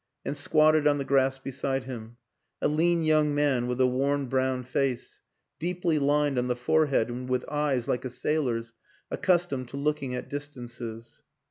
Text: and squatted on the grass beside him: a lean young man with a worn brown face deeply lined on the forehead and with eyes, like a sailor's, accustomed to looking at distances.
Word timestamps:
and 0.25 0.35
squatted 0.35 0.87
on 0.87 0.97
the 0.97 1.05
grass 1.05 1.37
beside 1.37 1.83
him: 1.83 2.17
a 2.59 2.67
lean 2.67 3.03
young 3.03 3.35
man 3.35 3.67
with 3.67 3.79
a 3.79 3.85
worn 3.85 4.25
brown 4.25 4.63
face 4.63 5.21
deeply 5.59 5.99
lined 5.99 6.39
on 6.39 6.47
the 6.47 6.55
forehead 6.55 7.07
and 7.07 7.29
with 7.29 7.45
eyes, 7.49 7.87
like 7.87 8.03
a 8.03 8.09
sailor's, 8.09 8.73
accustomed 9.11 9.67
to 9.67 9.77
looking 9.77 10.15
at 10.15 10.27
distances. 10.27 11.21